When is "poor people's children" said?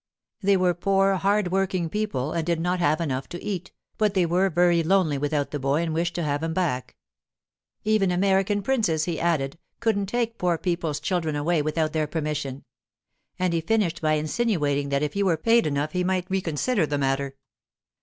10.39-11.35